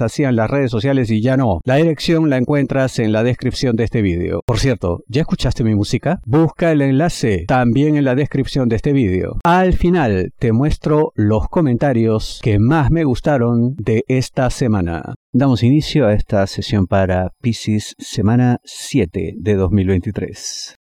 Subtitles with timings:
[0.00, 1.60] hacían las redes sociales y ya no.
[1.64, 4.42] La dirección la encuentras en la descripción de este vídeo.
[4.46, 6.20] Por cierto, ¿ya escuchaste mi música?
[6.24, 9.38] Busca el enlace también en la descripción de este vídeo.
[9.44, 15.14] Al final te muestro los comentarios que más me gustaron de esta semana.
[15.32, 20.77] Damos inicio a esta sesión para Pisces semana 7 de 2023.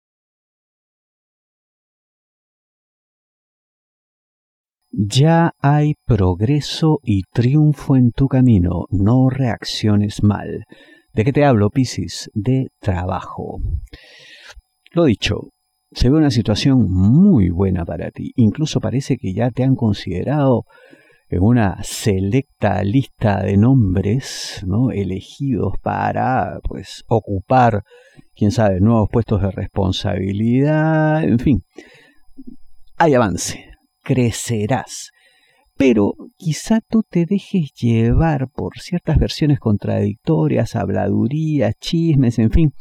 [4.97, 10.63] Ya hay progreso y triunfo en tu camino, no reacciones mal.
[11.13, 12.29] ¿De qué te hablo, Piscis?
[12.33, 13.59] De trabajo.
[14.93, 15.49] Lo dicho,
[15.91, 18.31] se ve una situación muy buena para ti.
[18.37, 20.63] Incluso parece que ya te han considerado
[21.27, 24.91] en una selecta lista de nombres ¿no?
[24.91, 27.83] elegidos para pues ocupar,
[28.33, 31.63] quién sabe, nuevos puestos de responsabilidad, en fin,
[32.97, 33.74] hay avance,
[34.05, 35.11] crecerás.
[35.75, 42.73] Pero quizá tú te dejes llevar por ciertas versiones contradictorias, habladurías, chismes, en fin,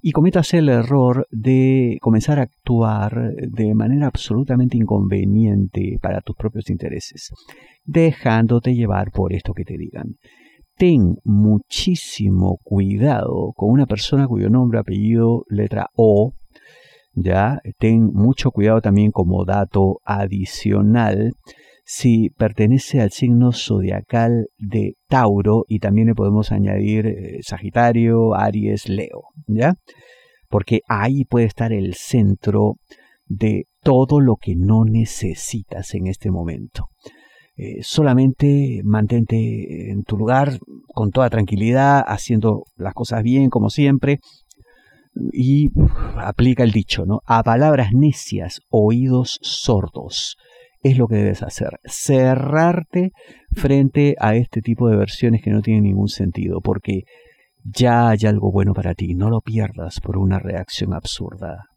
[0.00, 6.70] y cometas el error de comenzar a actuar de manera absolutamente inconveniente para tus propios
[6.70, 7.30] intereses,
[7.84, 10.16] dejándote llevar por esto que te digan.
[10.76, 16.32] Ten muchísimo cuidado con una persona cuyo nombre, apellido, letra O
[17.14, 21.32] ya ten mucho cuidado también como dato adicional
[21.84, 28.88] si pertenece al signo zodiacal de Tauro y también le podemos añadir eh, Sagitario, Aries,
[28.88, 29.74] Leo, ¿ya?
[30.48, 32.76] Porque ahí puede estar el centro
[33.26, 36.88] de todo lo que no necesitas en este momento.
[37.56, 44.20] Eh, solamente mantente en tu lugar con toda tranquilidad, haciendo las cosas bien como siempre,
[45.32, 45.70] y
[46.16, 47.20] aplica el dicho, ¿no?
[47.26, 50.36] A palabras necias, oídos sordos.
[50.82, 51.78] Es lo que debes hacer.
[51.84, 53.12] Cerrarte
[53.52, 57.02] frente a este tipo de versiones que no tienen ningún sentido, porque
[57.64, 59.14] ya hay algo bueno para ti.
[59.14, 61.71] No lo pierdas por una reacción absurda.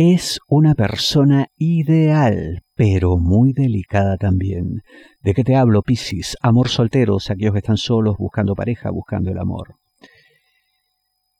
[0.00, 4.82] Es una persona ideal, pero muy delicada también.
[5.22, 6.36] ¿De qué te hablo, Piscis?
[6.40, 9.74] Amor solteros, aquellos que están solos buscando pareja, buscando el amor.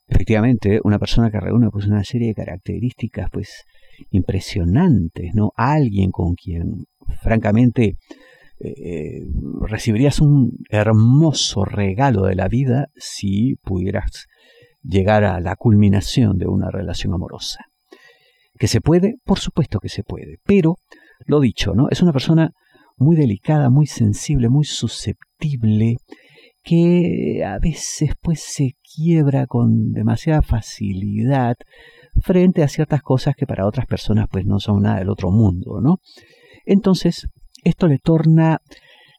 [0.09, 3.63] Efectivamente, una persona que reúne pues una serie de características pues
[4.09, 5.51] impresionantes, ¿no?
[5.55, 6.83] Alguien con quien
[7.21, 7.95] francamente
[8.59, 9.21] eh,
[9.61, 14.27] recibirías un hermoso regalo de la vida si pudieras
[14.83, 17.68] llegar a la culminación de una relación amorosa.
[18.59, 19.15] ¿Que se puede?
[19.23, 20.37] Por supuesto que se puede.
[20.43, 20.75] Pero,
[21.25, 21.87] lo dicho, ¿no?
[21.89, 22.51] Es una persona
[22.97, 25.95] muy delicada, muy sensible, muy susceptible,
[26.61, 31.55] que a veces pues se quiebra con demasiada facilidad
[32.21, 35.79] frente a ciertas cosas que para otras personas pues no son nada del otro mundo,
[35.81, 35.99] ¿no?
[36.65, 37.27] Entonces,
[37.63, 38.59] esto le torna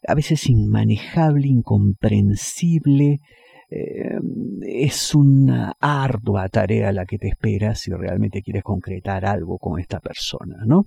[0.06, 3.20] a veces inmanejable, incomprensible,
[3.70, 4.18] eh,
[4.62, 10.00] es una ardua tarea la que te espera si realmente quieres concretar algo con esta
[10.00, 10.86] persona, ¿no?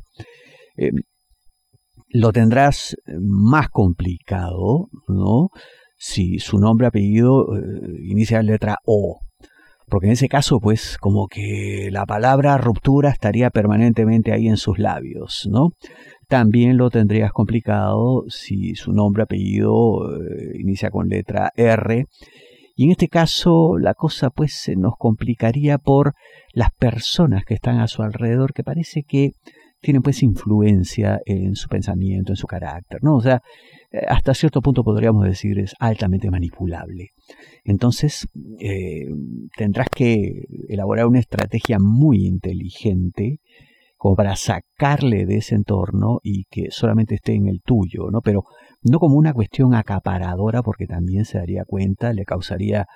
[0.75, 0.91] Eh,
[2.09, 5.49] lo tendrás más complicado, ¿no?
[5.95, 7.61] Si su nombre, apellido eh,
[8.03, 9.21] inicia la letra O.
[9.87, 14.77] Porque en ese caso, pues, como que la palabra ruptura estaría permanentemente ahí en sus
[14.77, 15.69] labios, ¿no?
[16.27, 19.99] También lo tendrías complicado si su nombre, apellido
[20.55, 22.07] inicia con letra R
[22.75, 26.13] y en este caso la cosa pues se nos complicaría por
[26.53, 29.31] las personas que están a su alrededor que parece que
[29.83, 33.17] tienen pues influencia en su pensamiento, en su carácter, ¿no?
[33.17, 33.41] O sea,
[33.91, 37.09] eh, hasta cierto punto podríamos decir es altamente manipulable.
[37.65, 38.25] Entonces,
[38.59, 39.05] eh,
[39.57, 43.39] tendrás que elaborar una estrategia muy inteligente
[43.97, 48.21] como para sacarle de ese entorno y que solamente esté en el tuyo, ¿no?
[48.21, 48.43] Pero
[48.83, 52.87] no como una cuestión acaparadora, porque también se daría cuenta, le causaría,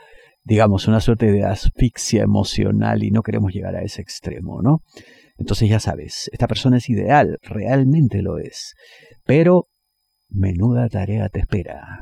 [0.43, 4.81] digamos, una suerte de asfixia emocional y no queremos llegar a ese extremo, ¿no?
[5.37, 8.75] Entonces ya sabes, esta persona es ideal, realmente lo es,
[9.23, 9.67] pero
[10.29, 11.99] menuda tarea te espera.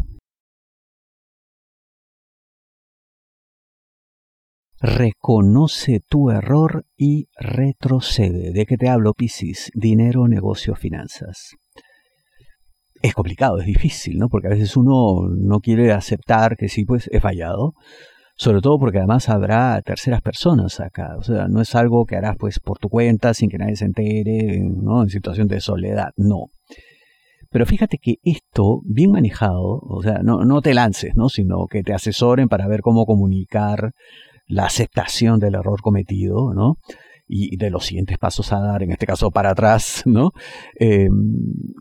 [4.82, 8.52] Reconoce tu error y retrocede.
[8.52, 9.72] ¿De qué te hablo, Piscis?
[9.74, 11.56] Dinero, negocio, finanzas.
[13.14, 14.30] Complicado, es difícil, ¿no?
[14.30, 17.74] Porque a veces uno no quiere aceptar que sí, pues he fallado,
[18.38, 22.36] sobre todo porque además habrá terceras personas acá, o sea, no es algo que harás
[22.38, 25.04] pues por tu cuenta sin que nadie se entere, ¿no?
[25.04, 26.48] En situación de soledad, no.
[27.50, 31.30] Pero fíjate que esto, bien manejado, o sea, no, no te lances, ¿no?
[31.30, 33.92] Sino que te asesoren para ver cómo comunicar
[34.48, 36.76] la aceptación del error cometido, ¿no?
[37.28, 40.32] Y de los siguientes pasos a dar, en este caso para atrás, ¿no?
[40.80, 41.08] Eh,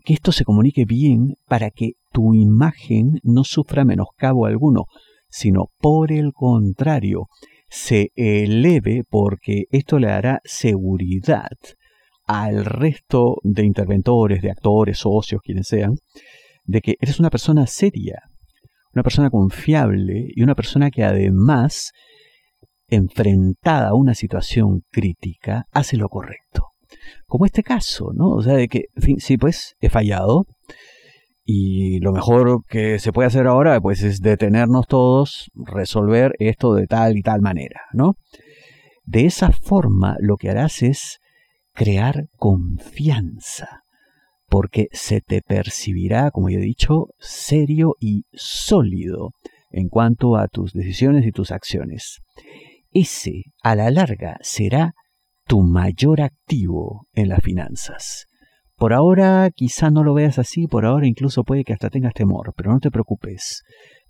[0.03, 4.85] que esto se comunique bien para que tu imagen no sufra menoscabo alguno,
[5.29, 7.27] sino por el contrario,
[7.69, 11.49] se eleve porque esto le dará seguridad
[12.25, 15.95] al resto de interventores, de actores, socios, quienes sean,
[16.63, 18.21] de que eres una persona seria,
[18.93, 21.91] una persona confiable y una persona que además
[22.87, 26.69] enfrentada a una situación crítica, hace lo correcto.
[27.25, 28.29] Como este caso, ¿no?
[28.29, 28.85] O sea, de que,
[29.17, 30.45] sí, pues he fallado
[31.43, 36.87] y lo mejor que se puede hacer ahora, pues es detenernos todos, resolver esto de
[36.87, 38.15] tal y tal manera, ¿no?
[39.03, 41.19] De esa forma lo que harás es
[41.73, 43.83] crear confianza,
[44.47, 49.31] porque se te percibirá, como ya he dicho, serio y sólido
[49.69, 52.21] en cuanto a tus decisiones y tus acciones
[52.95, 54.93] ese a la larga será
[55.45, 58.25] tu mayor activo en las finanzas.
[58.77, 62.53] Por ahora quizá no lo veas así, por ahora incluso puede que hasta tengas temor,
[62.55, 63.63] pero no te preocupes,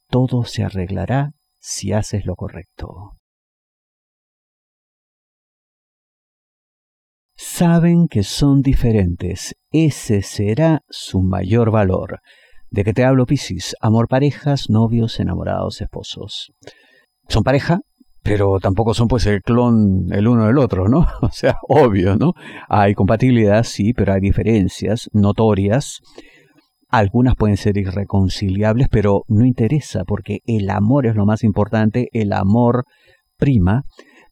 [0.08, 3.18] todo se arreglará si haces lo correcto.
[7.36, 12.20] Saben que son diferentes, ese será su mayor valor.
[12.70, 13.76] ¿De qué te hablo, Piscis?
[13.82, 16.52] Amor, parejas, novios, enamorados, esposos.
[17.28, 17.80] Son pareja,
[18.26, 21.06] pero tampoco son pues el clon el uno del otro, ¿no?
[21.22, 22.34] O sea, obvio, ¿no?
[22.68, 26.00] Hay compatibilidad, sí, pero hay diferencias notorias.
[26.90, 32.34] Algunas pueden ser irreconciliables, pero no interesa porque el amor es lo más importante, el
[32.34, 32.86] amor
[33.38, 33.84] prima,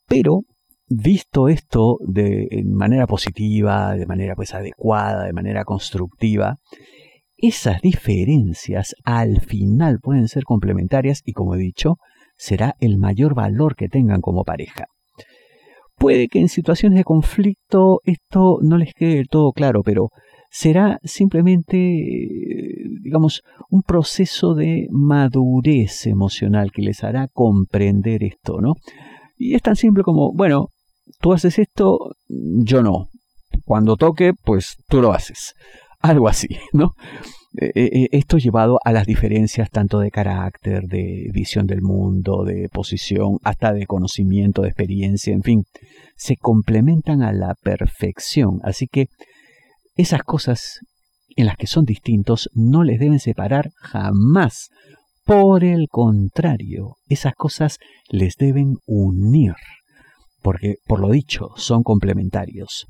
[0.07, 0.41] pero
[0.87, 6.57] visto esto de manera positiva, de manera pues adecuada, de manera constructiva,
[7.37, 11.97] esas diferencias al final pueden ser complementarias y como he dicho,
[12.35, 14.85] será el mayor valor que tengan como pareja.
[15.95, 20.09] Puede que en situaciones de conflicto esto no les quede del todo claro, pero
[20.49, 21.77] será simplemente,
[23.01, 28.75] digamos, un proceso de madurez emocional que les hará comprender esto, ¿no?
[29.37, 30.69] Y es tan simple como, bueno,
[31.19, 33.07] tú haces esto, yo no.
[33.65, 35.53] Cuando toque, pues tú lo haces.
[36.03, 36.95] Algo así, ¿no?
[37.57, 42.67] Eh, eh, esto llevado a las diferencias tanto de carácter, de visión del mundo, de
[42.67, 45.63] posición, hasta de conocimiento, de experiencia, en fin,
[46.17, 48.59] se complementan a la perfección.
[48.63, 49.07] Así que
[49.95, 50.79] esas cosas
[51.37, 54.67] en las que son distintos no les deben separar jamás.
[55.23, 57.77] Por el contrario, esas cosas
[58.09, 59.53] les deben unir,
[60.41, 62.87] porque, por lo dicho, son complementarios.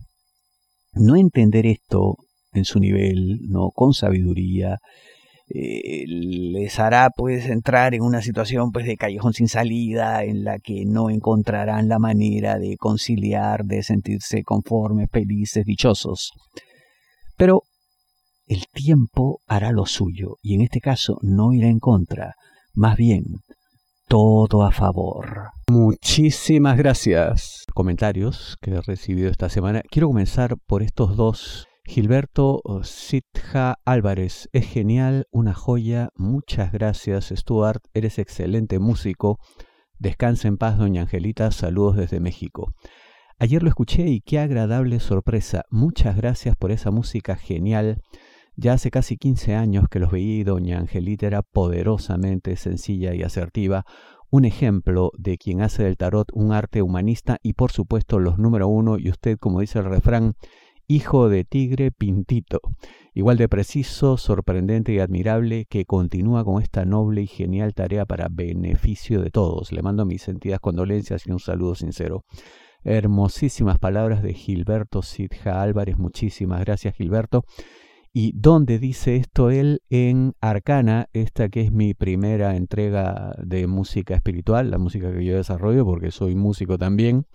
[0.93, 2.15] No entender esto
[2.53, 3.69] en su nivel, ¿no?
[3.71, 4.79] con sabiduría,
[5.49, 10.57] eh, les hará pues entrar en una situación pues de callejón sin salida en la
[10.59, 16.31] que no encontrarán la manera de conciliar, de sentirse conformes, felices, dichosos.
[17.37, 17.63] Pero
[18.47, 22.35] el tiempo hará lo suyo y en este caso no irá en contra,
[22.73, 23.23] más bien
[24.07, 25.49] todo a favor.
[25.69, 27.65] Muchísimas gracias.
[27.73, 29.81] Comentarios que he recibido esta semana.
[29.89, 37.83] Quiero comenzar por estos dos Gilberto Sitja Álvarez, es genial, una joya, muchas gracias Stuart,
[37.93, 39.37] eres excelente músico.
[39.99, 42.73] Descansa en paz, doña Angelita, saludos desde México.
[43.37, 45.65] Ayer lo escuché y qué agradable sorpresa.
[45.69, 48.01] Muchas gracias por esa música genial.
[48.55, 53.85] Ya hace casi 15 años que los veí doña Angelita era poderosamente sencilla y asertiva,
[54.31, 58.69] un ejemplo de quien hace del tarot un arte humanista y por supuesto los número
[58.69, 60.35] uno y usted, como dice el refrán,
[60.87, 62.61] hijo de tigre pintito,
[63.13, 68.27] igual de preciso, sorprendente y admirable, que continúa con esta noble y genial tarea para
[68.29, 69.71] beneficio de todos.
[69.71, 72.25] Le mando mis sentidas condolencias y un saludo sincero.
[72.83, 77.45] Hermosísimas palabras de Gilberto Sidja Álvarez, muchísimas gracias Gilberto.
[78.15, 79.81] ¿Y dónde dice esto él?
[79.89, 85.35] En Arcana, esta que es mi primera entrega de música espiritual, la música que yo
[85.35, 87.25] desarrollo porque soy músico también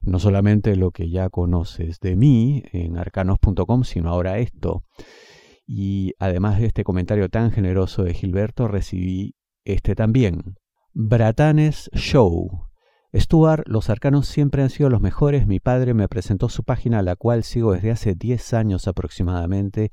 [0.00, 4.84] no solamente lo que ya conoces de mí en arcanos.com, sino ahora esto.
[5.66, 10.56] Y además de este comentario tan generoso de Gilberto, recibí este también.
[10.92, 12.66] Bratanes Show.
[13.14, 15.46] Stuart, los arcanos siempre han sido los mejores.
[15.46, 19.90] Mi padre me presentó su página, la cual sigo desde hace 10 años aproximadamente,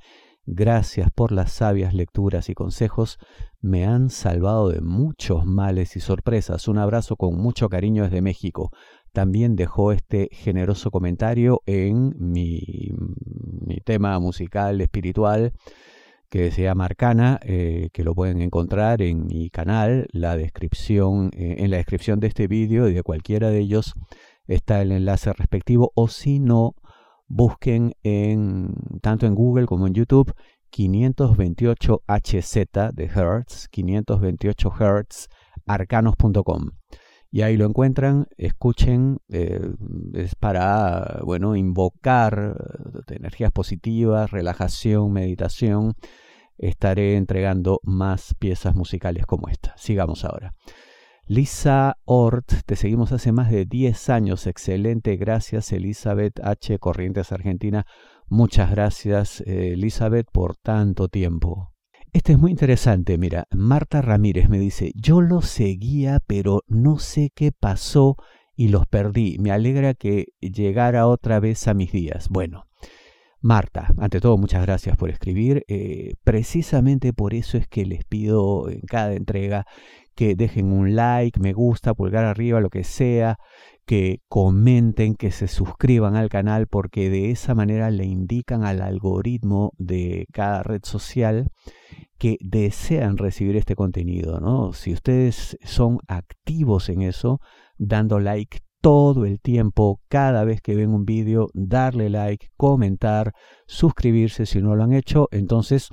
[0.50, 3.20] Gracias por las sabias lecturas y consejos.
[3.60, 6.70] Me han salvado de muchos males y sorpresas.
[6.70, 8.72] Un abrazo con mucho cariño desde México.
[9.18, 12.92] También dejó este generoso comentario en mi,
[13.66, 15.54] mi tema musical espiritual
[16.30, 21.56] que se llama Arcana, eh, que lo pueden encontrar en mi canal, la descripción, eh,
[21.58, 23.96] en la descripción de este vídeo y de cualquiera de ellos
[24.46, 26.76] está el enlace respectivo, o si no,
[27.26, 28.72] busquen en,
[29.02, 30.32] tanto en Google como en YouTube
[30.70, 32.54] 528 HZ
[32.94, 35.28] de Hertz, 528 Hertz,
[35.66, 36.77] arcanos.com
[37.38, 39.62] y ahí lo encuentran, escuchen, eh,
[40.16, 42.58] es para, bueno, invocar
[43.08, 45.94] eh, energías positivas, relajación, meditación.
[46.58, 49.76] Estaré entregando más piezas musicales como esta.
[49.78, 50.56] Sigamos ahora.
[51.28, 54.48] Lisa Ort, te seguimos hace más de 10 años.
[54.48, 56.80] Excelente, gracias Elizabeth H.
[56.80, 57.86] Corrientes Argentina.
[58.28, 61.77] Muchas gracias eh, Elizabeth por tanto tiempo.
[62.18, 67.32] Este es muy interesante, mira, Marta Ramírez me dice, yo los seguía, pero no sé
[67.36, 68.18] qué pasó
[68.56, 69.38] y los perdí.
[69.38, 72.30] Me alegra que llegara otra vez a mis días.
[72.30, 72.66] Bueno,
[73.40, 75.64] Marta, ante todo, muchas gracias por escribir.
[75.68, 79.68] Eh, precisamente por eso es que les pido en cada entrega
[80.16, 83.38] que dejen un like, me gusta, pulgar arriba, lo que sea,
[83.88, 89.72] que comenten, que se suscriban al canal, porque de esa manera le indican al algoritmo
[89.78, 91.48] de cada red social
[92.18, 94.74] que desean recibir este contenido, ¿no?
[94.74, 97.40] Si ustedes son activos en eso,
[97.78, 103.32] dando like todo el tiempo, cada vez que ven un vídeo, darle like, comentar,
[103.68, 105.88] suscribirse si no lo han hecho, entonces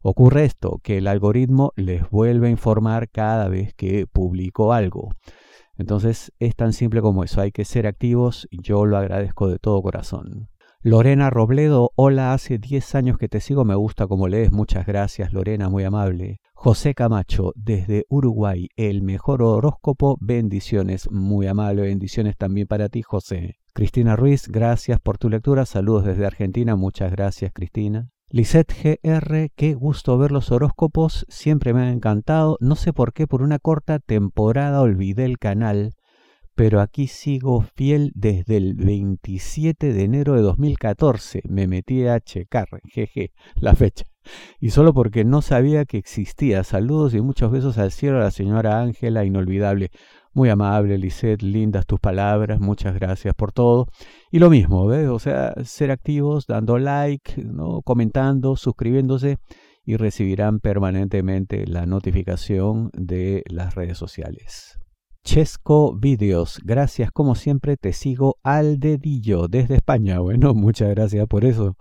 [0.00, 5.10] ocurre esto, que el algoritmo les vuelve a informar cada vez que publico algo.
[5.76, 9.82] Entonces es tan simple como eso, hay que ser activos, yo lo agradezco de todo
[9.82, 10.48] corazón.
[10.86, 15.32] Lorena Robledo, hola, hace 10 años que te sigo, me gusta como lees, muchas gracias
[15.32, 16.40] Lorena, muy amable.
[16.52, 23.56] José Camacho, desde Uruguay, el mejor horóscopo, bendiciones, muy amable, bendiciones también para ti José.
[23.72, 28.13] Cristina Ruiz, gracias por tu lectura, saludos desde Argentina, muchas gracias Cristina.
[28.34, 33.28] Lisette GR, qué gusto ver los horóscopos, siempre me han encantado, no sé por qué
[33.28, 35.94] por una corta temporada olvidé el canal,
[36.56, 41.42] pero aquí sigo fiel desde el 27 de enero de 2014.
[41.48, 44.04] Me metí a checar, jeje, la fecha.
[44.58, 46.64] Y solo porque no sabía que existía.
[46.64, 49.92] Saludos y muchos besos al cielo a la señora Ángela, inolvidable.
[50.34, 53.86] Muy amable, Lisette, lindas tus palabras, muchas gracias por todo.
[54.32, 55.08] Y lo mismo, ¿ves?
[55.08, 57.82] O sea, ser activos, dando like, ¿no?
[57.82, 59.38] comentando, suscribiéndose
[59.84, 64.80] y recibirán permanentemente la notificación de las redes sociales.
[65.22, 66.60] Chesco Videos.
[66.64, 70.18] Gracias, como siempre, te sigo al dedillo desde España.
[70.18, 71.76] Bueno, muchas gracias por eso.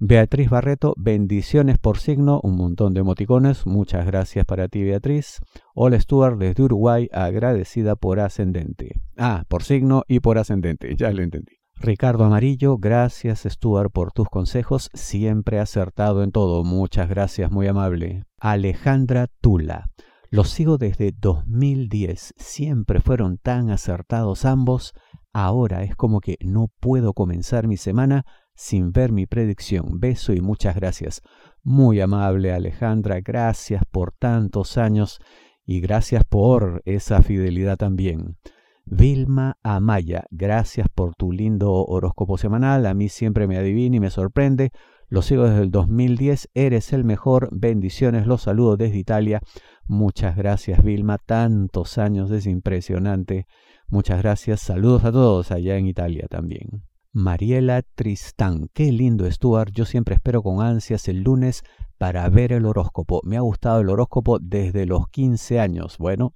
[0.00, 3.66] Beatriz Barreto, bendiciones por signo, un montón de emoticones.
[3.66, 5.40] Muchas gracias para ti, Beatriz.
[5.74, 9.00] Hola Stuart desde Uruguay, agradecida por ascendente.
[9.16, 11.56] Ah, por signo y por ascendente, ya lo entendí.
[11.74, 16.62] Ricardo Amarillo, gracias Stuart por tus consejos, siempre acertado en todo.
[16.62, 18.22] Muchas gracias, muy amable.
[18.38, 19.90] Alejandra Tula.
[20.30, 24.94] Los sigo desde 2010, siempre fueron tan acertados ambos,
[25.32, 28.24] ahora es como que no puedo comenzar mi semana
[28.58, 30.00] sin ver mi predicción.
[30.00, 31.22] Beso y muchas gracias.
[31.62, 35.20] Muy amable Alejandra, gracias por tantos años
[35.64, 38.36] y gracias por esa fidelidad también.
[38.84, 42.86] Vilma Amaya, gracias por tu lindo horóscopo semanal.
[42.86, 44.72] A mí siempre me adivina y me sorprende.
[45.08, 46.48] Lo sigo desde el 2010.
[46.54, 47.50] Eres el mejor.
[47.52, 48.26] Bendiciones.
[48.26, 49.40] Los saludo desde Italia.
[49.86, 51.18] Muchas gracias, Vilma.
[51.18, 53.46] Tantos años, es impresionante.
[53.88, 54.60] Muchas gracias.
[54.60, 56.87] Saludos a todos allá en Italia también.
[57.12, 58.68] Mariela Tristán.
[58.72, 59.72] Qué lindo, Stuart.
[59.72, 61.62] Yo siempre espero con ansias el lunes
[61.98, 63.20] para ver el horóscopo.
[63.24, 65.98] Me ha gustado el horóscopo desde los 15 años.
[65.98, 66.34] Bueno,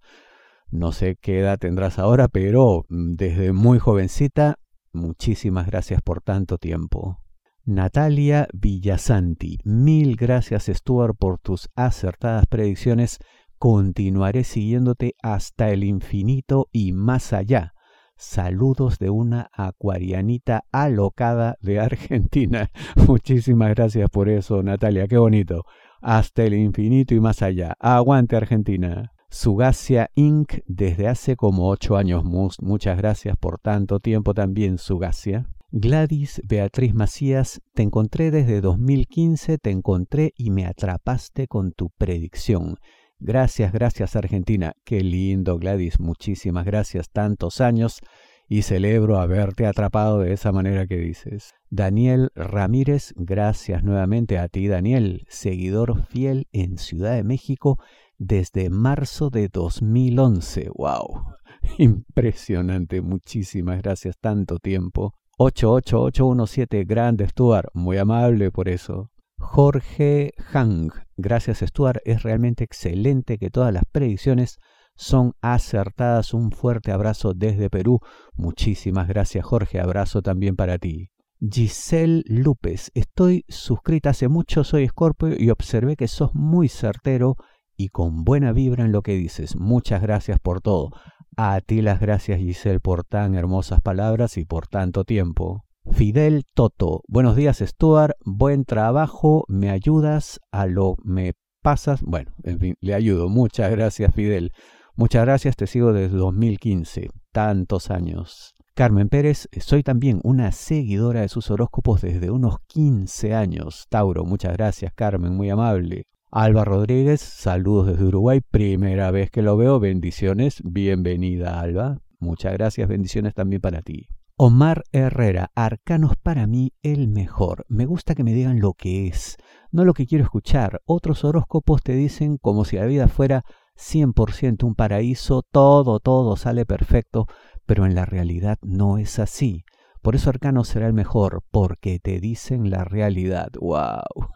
[0.70, 4.58] no sé qué edad tendrás ahora, pero mm, desde muy jovencita,
[4.92, 7.18] muchísimas gracias por tanto tiempo.
[7.64, 13.20] Natalia Villasanti, mil gracias Stuart por tus acertadas predicciones
[13.62, 17.74] Continuaré siguiéndote hasta el infinito y más allá.
[18.22, 22.70] Saludos de una acuarianita alocada de Argentina.
[23.08, 25.08] Muchísimas gracias por eso, Natalia.
[25.08, 25.64] Qué bonito.
[26.00, 27.74] Hasta el infinito y más allá.
[27.80, 29.12] Aguante Argentina.
[29.28, 30.60] Sugacia Inc.
[30.66, 32.22] desde hace como ocho años.
[32.24, 35.48] Muchas gracias por tanto tiempo también, Sugacia.
[35.72, 42.76] Gladys Beatriz Macías, te encontré desde 2015, te encontré y me atrapaste con tu predicción.
[43.24, 44.72] Gracias, gracias Argentina.
[44.82, 47.08] Qué lindo Gladys, muchísimas gracias.
[47.08, 48.00] Tantos años
[48.48, 51.54] y celebro haberte atrapado de esa manera que dices.
[51.70, 57.78] Daniel Ramírez, gracias nuevamente a ti, Daniel, seguidor fiel en Ciudad de México
[58.18, 60.70] desde marzo de 2011.
[60.74, 61.22] ¡Wow!
[61.78, 65.14] Impresionante, muchísimas gracias, tanto tiempo.
[65.38, 69.11] 88817, grande Stuart, muy amable por eso.
[69.42, 74.58] Jorge Hang, gracias Stuart, es realmente excelente que todas las predicciones
[74.94, 76.32] son acertadas.
[76.32, 78.00] Un fuerte abrazo desde Perú.
[78.34, 81.10] Muchísimas gracias Jorge, abrazo también para ti.
[81.40, 87.36] Giselle López, estoy suscrita hace mucho, soy Scorpio y observé que sos muy certero
[87.76, 89.56] y con buena vibra en lo que dices.
[89.56, 90.90] Muchas gracias por todo.
[91.36, 95.64] A ti las gracias Giselle por tan hermosas palabras y por tanto tiempo.
[95.90, 102.02] Fidel Toto, buenos días Stuart, buen trabajo, me ayudas a lo me pasas.
[102.02, 103.28] Bueno, en fin, le ayudo.
[103.28, 104.52] Muchas gracias Fidel.
[104.96, 108.54] Muchas gracias, te sigo desde 2015, tantos años.
[108.74, 113.86] Carmen Pérez, soy también una seguidora de sus horóscopos desde unos 15 años.
[113.88, 116.06] Tauro, muchas gracias Carmen, muy amable.
[116.30, 121.98] Alba Rodríguez, saludos desde Uruguay, primera vez que lo veo, bendiciones, bienvenida Alba.
[122.18, 124.06] Muchas gracias, bendiciones también para ti.
[124.36, 127.66] Omar Herrera, arcanos para mí el mejor.
[127.68, 129.36] Me gusta que me digan lo que es,
[129.70, 130.80] no lo que quiero escuchar.
[130.86, 133.44] Otros horóscopos te dicen como si la vida fuera
[133.76, 137.26] 100% un paraíso, todo, todo sale perfecto,
[137.66, 139.64] pero en la realidad no es así.
[140.02, 143.50] Por eso Arcano será el mejor, porque te dicen la realidad.
[143.60, 144.26] ¡Wow!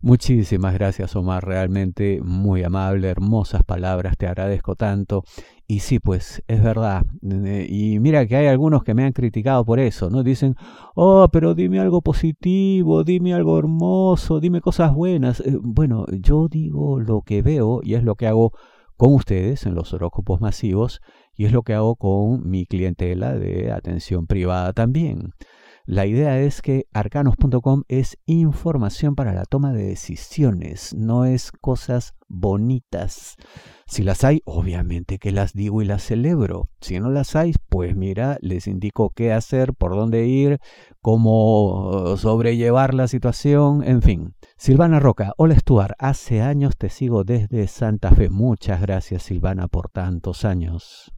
[0.00, 1.44] Muchísimas gracias, Omar.
[1.44, 5.24] Realmente muy amable, hermosas palabras, te agradezco tanto.
[5.66, 7.04] Y sí, pues es verdad.
[7.22, 10.22] Y mira que hay algunos que me han criticado por eso, ¿no?
[10.22, 10.54] Dicen,
[10.94, 15.40] oh, pero dime algo positivo, dime algo hermoso, dime cosas buenas.
[15.40, 18.52] Eh, bueno, yo digo lo que veo y es lo que hago
[18.98, 21.00] con ustedes en los horóscopos masivos
[21.34, 25.34] y es lo que hago con mi clientela de atención privada también.
[25.90, 32.12] La idea es que arcanos.com es información para la toma de decisiones, no es cosas
[32.28, 33.36] bonitas.
[33.86, 36.68] Si las hay, obviamente que las digo y las celebro.
[36.82, 40.60] Si no las hay, pues mira, les indico qué hacer, por dónde ir,
[41.00, 44.34] cómo sobrellevar la situación, en fin.
[44.58, 48.28] Silvana Roca, hola Stuart, hace años te sigo desde Santa Fe.
[48.28, 51.17] Muchas gracias Silvana por tantos años.